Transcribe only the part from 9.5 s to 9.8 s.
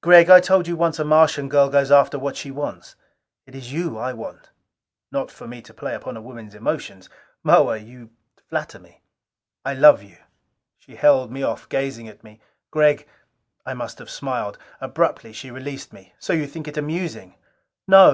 "I